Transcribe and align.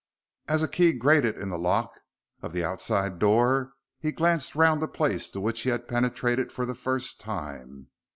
As 0.47 0.63
a 0.63 0.67
key 0.67 0.93
grated 0.93 1.37
in 1.37 1.49
the 1.51 1.59
lock 1.59 1.93
of 2.41 2.53
the 2.53 2.63
outside 2.63 3.19
door 3.19 3.73
he 3.99 4.11
glanced 4.11 4.55
round 4.55 4.81
the 4.81 4.87
place 4.87 5.29
to 5.29 5.39
which 5.39 5.61
he 5.61 5.69
had 5.69 5.87
penetrated 5.87 6.51
for 6.51 6.65
the 6.65 6.73
first 6.73 7.19
time. 7.21 7.89